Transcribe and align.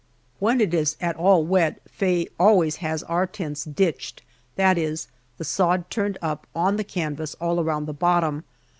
When 0.39 0.59
it 0.61 0.73
is 0.73 0.97
at 0.99 1.15
all 1.15 1.43
wet 1.45 1.79
Faye 1.87 2.27
always 2.39 2.77
has 2.77 3.03
our 3.03 3.27
tents 3.27 3.65
"ditched," 3.65 4.23
that 4.55 4.75
is, 4.75 5.07
the 5.37 5.43
sod 5.45 5.91
turned 5.91 6.17
up 6.23 6.47
on 6.55 6.77
the 6.77 6.83
canvas 6.83 7.35
all 7.39 7.59
around 7.59 7.85
the 7.85 7.93
bottom. 7.93 8.43